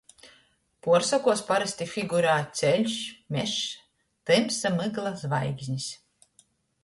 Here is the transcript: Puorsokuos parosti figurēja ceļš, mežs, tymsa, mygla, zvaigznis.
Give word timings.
Puorsokuos 0.85 1.41
parosti 1.49 1.87
figurēja 1.91 2.47
ceļš, 2.61 2.95
mežs, 3.35 3.55
tymsa, 4.31 4.71
mygla, 4.79 5.11
zvaigznis. 5.25 5.91